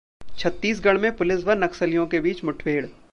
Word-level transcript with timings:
छत्तीसगढ़ 0.37 0.97
में 0.97 1.15
पुलिस 1.17 1.43
व 1.43 1.51
नक्सलियों 1.53 2.07
के 2.07 2.19
बीच 2.19 2.43
मुठभेड़ 2.43 2.85